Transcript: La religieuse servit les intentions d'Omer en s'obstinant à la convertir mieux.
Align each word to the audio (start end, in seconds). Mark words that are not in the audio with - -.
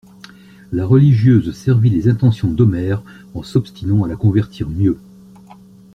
La 0.71 0.83
religieuse 0.83 1.51
servit 1.51 1.91
les 1.91 2.09
intentions 2.09 2.49
d'Omer 2.49 3.03
en 3.35 3.43
s'obstinant 3.43 4.03
à 4.03 4.07
la 4.07 4.15
convertir 4.15 4.67
mieux. 4.67 4.97